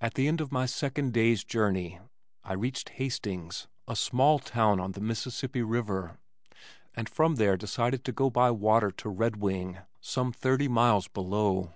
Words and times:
At 0.00 0.14
the 0.14 0.28
end 0.28 0.40
of 0.40 0.50
my 0.50 0.64
second 0.64 1.12
day's 1.12 1.44
journey, 1.44 1.98
I 2.42 2.54
reached 2.54 2.88
Hastings, 2.96 3.68
a 3.86 3.94
small 3.94 4.38
town 4.38 4.80
on 4.80 4.92
the 4.92 5.00
Mississippi 5.02 5.60
river, 5.60 6.16
and 6.94 7.06
from 7.06 7.34
there 7.34 7.58
decided 7.58 8.02
to 8.06 8.12
go 8.12 8.30
by 8.30 8.50
water 8.50 8.90
to 8.92 9.10
Redwing 9.10 9.76
some 10.00 10.32
thirty 10.32 10.68
miles 10.68 11.06
below. 11.06 11.74